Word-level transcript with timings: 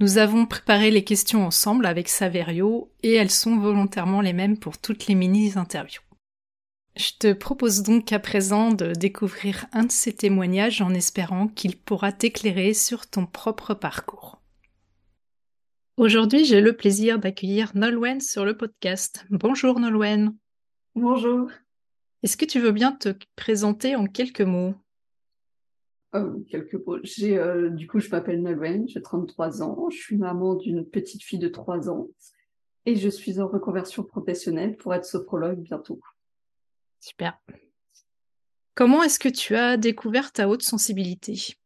Nous 0.00 0.18
avons 0.18 0.46
préparé 0.46 0.92
les 0.92 1.02
questions 1.02 1.44
ensemble 1.44 1.84
avec 1.84 2.08
Saverio 2.08 2.92
et 3.02 3.14
elles 3.14 3.32
sont 3.32 3.58
volontairement 3.58 4.20
les 4.20 4.32
mêmes 4.32 4.56
pour 4.56 4.78
toutes 4.78 5.08
les 5.08 5.16
mini-interviews. 5.16 6.02
Je 6.96 7.10
te 7.18 7.32
propose 7.32 7.82
donc 7.82 8.12
à 8.12 8.20
présent 8.20 8.70
de 8.70 8.92
découvrir 8.92 9.66
un 9.72 9.84
de 9.84 9.90
ces 9.90 10.12
témoignages 10.12 10.82
en 10.82 10.94
espérant 10.94 11.48
qu'il 11.48 11.76
pourra 11.76 12.12
t'éclairer 12.12 12.74
sur 12.74 13.08
ton 13.08 13.26
propre 13.26 13.74
parcours. 13.74 14.40
Aujourd'hui, 15.96 16.44
j'ai 16.44 16.60
le 16.60 16.76
plaisir 16.76 17.18
d'accueillir 17.18 17.72
Nolwenn 17.74 18.20
sur 18.20 18.44
le 18.44 18.56
podcast. 18.56 19.26
Bonjour 19.30 19.80
Nolwenn. 19.80 20.32
Bonjour. 20.94 21.50
Est-ce 22.22 22.36
que 22.36 22.44
tu 22.44 22.60
veux 22.60 22.72
bien 22.72 22.92
te 22.92 23.14
présenter 23.34 23.96
en 23.96 24.06
quelques 24.06 24.42
mots? 24.42 24.76
Euh, 26.18 26.44
quelques 26.48 26.74
mots. 26.86 26.98
J'ai, 27.02 27.38
euh, 27.38 27.70
du 27.70 27.86
coup, 27.86 28.00
je 28.00 28.10
m'appelle 28.10 28.42
Nolwenn, 28.42 28.88
j'ai 28.88 29.02
33 29.02 29.62
ans, 29.62 29.88
je 29.90 29.96
suis 29.96 30.16
maman 30.16 30.54
d'une 30.54 30.84
petite 30.84 31.22
fille 31.22 31.38
de 31.38 31.48
3 31.48 31.88
ans 31.88 32.08
et 32.86 32.96
je 32.96 33.08
suis 33.08 33.40
en 33.40 33.48
reconversion 33.48 34.02
professionnelle 34.02 34.76
pour 34.76 34.94
être 34.94 35.04
sophrologue 35.04 35.60
bientôt. 35.60 36.00
Super. 37.00 37.38
Comment 38.74 39.02
est-ce 39.02 39.18
que 39.18 39.28
tu 39.28 39.56
as 39.56 39.76
découvert 39.76 40.32
ta 40.32 40.48
haute 40.48 40.62
sensibilité? 40.62 41.56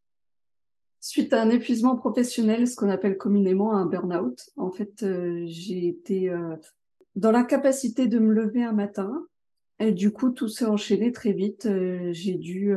Suite 1.01 1.33
à 1.33 1.43
un 1.43 1.51
épuisement 1.51 1.97
professionnel, 1.97 2.69
ce 2.69 2.77
qu'on 2.77 2.89
appelle 2.89 3.19
communément 3.19 3.75
un 3.75 3.87
burn-out, 3.87 4.51
en 4.57 4.71
fait, 4.71 5.03
euh, 5.03 5.43
j'ai 5.47 5.89
été 5.89 6.33
dans 7.17 7.33
l'incapacité 7.33 8.07
de 8.07 8.19
me 8.19 8.33
lever 8.33 8.63
un 8.63 8.73
matin 8.73 9.27
et 9.79 9.93
du 9.93 10.13
coup, 10.13 10.31
tout 10.31 10.49
s'est 10.49 10.65
enchaîné 10.65 11.13
très 11.13 11.33
vite. 11.33 11.69
j'ai 12.13 12.35
dû 12.35 12.75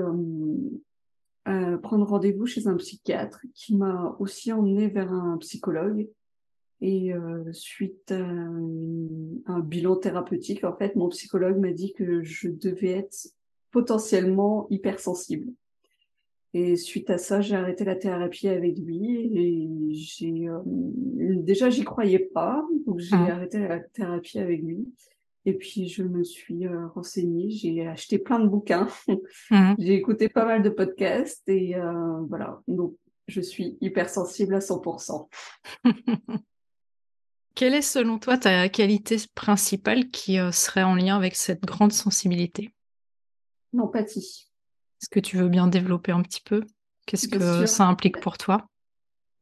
euh, 1.47 1.77
prendre 1.77 2.07
rendez-vous 2.07 2.47
chez 2.47 2.67
un 2.67 2.75
psychiatre 2.75 3.41
qui 3.53 3.75
m'a 3.75 4.15
aussi 4.19 4.51
emmené 4.51 4.87
vers 4.87 5.11
un 5.11 5.37
psychologue. 5.37 6.07
Et 6.81 7.13
euh, 7.13 7.51
suite 7.53 8.11
à 8.11 8.19
un, 8.19 9.59
bilan 9.61 9.95
thérapeutique, 9.95 10.63
en 10.63 10.75
fait, 10.75 10.95
mon 10.95 11.09
psychologue 11.09 11.57
m'a 11.57 11.71
dit 11.71 11.93
que 11.93 12.21
je 12.23 12.49
devais 12.49 12.91
être 12.91 13.29
potentiellement 13.71 14.67
hypersensible. 14.69 15.53
Et 16.53 16.75
suite 16.77 17.09
à 17.09 17.17
ça, 17.17 17.41
j'ai 17.41 17.55
arrêté 17.55 17.83
la 17.83 17.95
thérapie 17.95 18.47
avec 18.47 18.77
lui 18.79 19.29
et 19.37 19.93
j'ai 19.93 20.47
euh, 20.47 20.61
déjà 21.41 21.69
j'y 21.69 21.83
croyais 21.83 22.19
pas, 22.19 22.65
donc 22.85 22.99
j'ai 22.99 23.15
mmh. 23.15 23.29
arrêté 23.29 23.59
la 23.59 23.79
thérapie 23.79 24.39
avec 24.39 24.61
lui. 24.61 24.87
Et 25.45 25.53
puis, 25.53 25.87
je 25.87 26.01
me 26.01 26.23
suis 26.23 26.65
euh, 26.65 26.87
renseignée, 26.87 27.51
j'ai 27.51 27.85
acheté 27.87 28.17
plein 28.17 28.39
de 28.39 28.47
bouquins, 28.47 28.87
mmh. 29.07 29.75
j'ai 29.79 29.93
écouté 29.93 30.27
pas 30.27 30.45
mal 30.45 30.63
de 30.63 30.69
podcasts 30.69 31.47
et 31.47 31.75
euh, 31.75 32.21
voilà. 32.27 32.61
Donc, 32.67 32.95
je 33.27 33.41
suis 33.41 33.77
hypersensible 33.79 34.55
à 34.55 34.59
100%. 34.59 35.27
Quelle 37.55 37.73
est 37.75 37.81
selon 37.81 38.19
toi 38.19 38.37
ta 38.37 38.67
qualité 38.69 39.17
principale 39.33 40.09
qui 40.09 40.39
euh, 40.39 40.51
serait 40.51 40.83
en 40.83 40.95
lien 40.95 41.15
avec 41.15 41.35
cette 41.35 41.61
grande 41.61 41.93
sensibilité? 41.93 42.73
L'empathie. 43.71 44.49
Est-ce 45.01 45.09
que 45.09 45.19
tu 45.19 45.37
veux 45.37 45.47
bien 45.47 45.67
développer 45.67 46.11
un 46.11 46.23
petit 46.23 46.41
peu? 46.41 46.63
Qu'est-ce 47.05 47.27
que 47.27 47.67
ça 47.67 47.85
implique 47.85 48.19
pour 48.19 48.39
toi? 48.39 48.67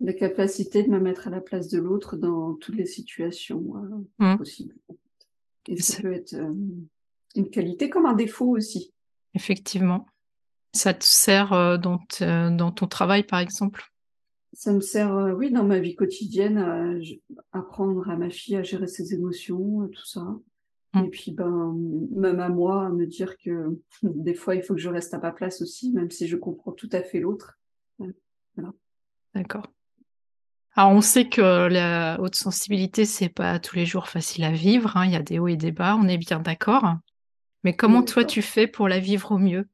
La 0.02 0.12
capacité 0.14 0.84
de 0.84 0.90
me 0.90 1.00
mettre 1.00 1.28
à 1.28 1.32
la 1.32 1.40
place 1.40 1.70
de 1.70 1.80
l'autre 1.80 2.18
dans 2.18 2.56
toutes 2.56 2.76
les 2.76 2.86
situations 2.86 3.64
mmh. 4.20 4.38
possibles. 4.38 4.76
Et 5.68 5.82
ça 5.82 6.02
peut 6.02 6.14
être 6.14 6.34
euh, 6.34 6.54
une 7.36 7.50
qualité 7.50 7.90
comme 7.90 8.06
un 8.06 8.14
défaut 8.14 8.56
aussi. 8.56 8.94
Effectivement. 9.34 10.06
Ça 10.74 10.94
te 10.94 11.06
sert 11.06 11.54
euh, 11.54 11.78
dans, 11.78 12.00
dans, 12.20 12.72
ton 12.72 12.88
travail, 12.88 13.24
par 13.24 13.40
exemple? 13.40 13.84
Ça 14.54 14.74
me 14.74 14.82
sert, 14.82 15.16
euh, 15.16 15.32
oui, 15.34 15.52
dans 15.52 15.64
ma 15.64 15.80
vie 15.80 15.96
quotidienne, 15.96 16.58
à 16.58 17.58
apprendre 17.58 18.10
à 18.10 18.18
ma 18.18 18.30
fille 18.30 18.56
à 18.56 18.64
gérer 18.64 18.88
ses 18.88 19.14
émotions, 19.14 19.88
tout 19.88 20.06
ça. 20.06 20.22
Mmh. 20.94 21.00
Et 21.00 21.10
puis, 21.10 21.32
ben, 21.32 21.76
même 22.12 22.40
à 22.40 22.50
moi, 22.50 22.86
à 22.86 22.90
me 22.90 23.06
dire 23.06 23.38
que 23.38 23.80
des 24.04 24.34
fois, 24.34 24.56
il 24.56 24.64
faut 24.64 24.76
que 24.76 24.82
je 24.82 24.90
reste 24.90 25.14
à 25.14 25.20
ma 25.20 25.32
place 25.32 25.62
aussi, 25.62 25.92
même 25.92 26.12
si 26.12 26.28
je 26.28 26.38
comprends 26.38 26.72
tout 26.72 26.90
à 26.92 27.02
fait 27.02 27.20
l'autre. 27.20 27.60
Voilà. 28.56 28.74
D'accord. 29.34 29.68
Alors 30.76 30.92
on 30.92 31.02
sait 31.02 31.30
que 31.30 31.68
la 31.68 32.20
haute 32.20 32.36
sensibilité, 32.36 33.06
c'est 33.06 33.30
pas 33.30 33.60
tous 33.60 33.76
les 33.76 33.86
jours 33.86 34.08
facile 34.08 34.44
à 34.44 34.52
vivre, 34.52 34.98
hein. 34.98 35.06
il 35.06 35.12
y 35.12 35.16
a 35.16 35.22
des 35.22 35.38
hauts 35.38 35.48
et 35.48 35.56
des 35.56 35.72
bas, 35.72 35.96
on 35.96 36.08
est 36.08 36.18
bien 36.18 36.40
d'accord. 36.40 36.96
Mais 37.64 37.76
comment 37.76 38.04
toi 38.04 38.26
tu 38.26 38.42
fais 38.42 38.68
pour 38.68 38.88
la 38.88 39.00
vivre 39.00 39.32
au 39.32 39.38
mieux? 39.38 39.68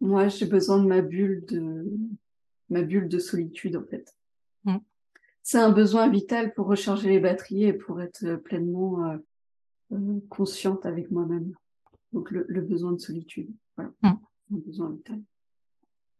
Moi, 0.00 0.28
j'ai 0.28 0.46
besoin 0.46 0.78
de 0.78 0.86
ma 0.86 1.00
bulle 1.00 1.44
de 1.46 1.84
ma 2.68 2.82
bulle 2.82 3.08
de 3.08 3.18
solitude 3.18 3.76
en 3.76 3.84
fait. 3.84 4.16
Mmh. 4.64 4.76
C'est 5.42 5.58
un 5.58 5.70
besoin 5.70 6.08
vital 6.08 6.54
pour 6.54 6.66
recharger 6.66 7.08
les 7.08 7.20
batteries 7.20 7.64
et 7.64 7.72
pour 7.72 8.00
être 8.00 8.36
pleinement 8.36 9.04
euh, 9.04 9.16
euh, 9.92 10.20
consciente 10.28 10.86
avec 10.86 11.10
moi-même. 11.10 11.52
Donc 12.12 12.30
le, 12.30 12.60
besoin 12.60 12.92
de 12.92 12.98
solitude, 12.98 13.50
voilà, 13.76 13.92
un 14.02 14.18
besoin 14.50 14.90
vital. 14.90 15.20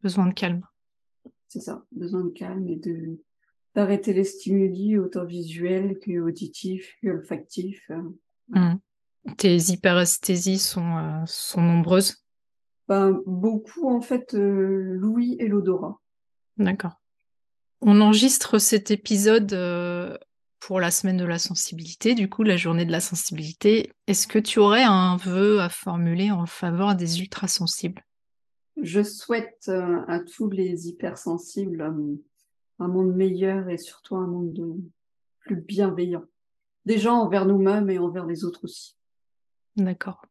Besoin 0.02 0.26
de 0.26 0.34
calme. 0.34 0.62
C'est 1.49 1.60
ça, 1.60 1.84
besoin 1.93 2.25
de 2.25 2.31
calme 2.31 2.69
et 2.69 2.76
de 2.76 3.19
d'arrêter 3.76 4.14
les 4.14 4.25
stimuli 4.25 4.99
autant 4.99 5.26
visuels 5.26 5.99
que 5.99 6.19
auditifs, 6.19 6.96
que 7.02 7.08
olfactifs. 7.08 7.90
Mmh. 8.49 8.76
Tes 9.37 9.56
hyperesthésies 9.56 10.58
sont, 10.58 10.96
euh, 10.96 11.23
sont 11.26 11.61
nombreuses? 11.61 12.25
Ben, 12.88 13.20
Beaucoup, 13.26 13.88
en 13.88 14.00
fait, 14.00 14.34
euh, 14.34 14.94
l'ouïe 14.94 15.37
et 15.38 15.46
l'odorat. 15.46 16.00
D'accord. 16.56 17.02
On 17.82 18.00
enregistre 18.00 18.58
cet 18.58 18.90
épisode 18.90 19.52
euh, 19.52 20.17
pour 20.58 20.81
la 20.81 20.90
semaine 20.90 21.19
de 21.19 21.26
la 21.26 21.38
sensibilité, 21.38 22.14
du 22.14 22.31
coup, 22.31 22.44
la 22.44 22.56
journée 22.56 22.87
de 22.87 22.93
la 22.93 23.00
sensibilité. 23.00 23.93
Est-ce 24.06 24.26
que 24.26 24.38
tu 24.38 24.58
aurais 24.58 24.84
un 24.84 25.19
vœu 25.19 25.61
à 25.61 25.69
formuler 25.69 26.31
en 26.31 26.46
faveur 26.46 26.94
des 26.94 27.20
ultrasensibles? 27.20 28.02
Je 28.81 29.02
souhaite 29.02 29.70
à 30.08 30.20
tous 30.20 30.49
les 30.50 30.88
hypersensibles 30.88 31.82
un 32.78 32.88
monde 32.88 33.14
meilleur 33.14 33.69
et 33.69 33.78
surtout 33.78 34.17
un 34.17 34.26
monde 34.26 34.78
plus 35.40 35.56
bienveillant. 35.56 36.25
Déjà 36.84 37.12
envers 37.12 37.46
nous-mêmes 37.46 37.90
et 37.90 37.99
envers 37.99 38.26
les 38.26 38.44
autres 38.44 38.64
aussi. 38.64 38.96
D'accord. 39.76 40.23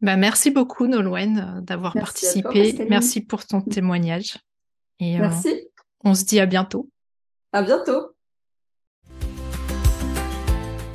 Bah, 0.00 0.16
merci 0.16 0.50
beaucoup, 0.50 0.86
Nolwenn, 0.86 1.38
euh, 1.38 1.60
d'avoir 1.60 1.92
participé. 1.92 2.86
merci 2.88 3.20
pour 3.20 3.44
ton 3.44 3.60
témoignage. 3.60 4.38
Et, 4.98 5.16
euh, 5.16 5.20
merci. 5.20 5.68
on 6.04 6.14
se 6.14 6.24
dit 6.24 6.40
à 6.40 6.46
bientôt. 6.46 6.88
À 7.52 7.62
bientôt. 7.62 8.09